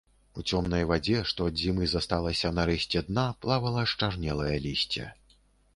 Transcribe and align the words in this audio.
У 0.41 0.43
цёмнай 0.51 0.85
вадзе, 0.91 1.19
што 1.31 1.47
ад 1.51 1.61
зімы 1.63 1.89
засталася 1.91 2.53
на 2.61 2.67
рэшце 2.73 3.07
дна, 3.11 3.27
плавала 3.45 3.89
счарнелае 3.95 4.53
лісце. 4.67 5.11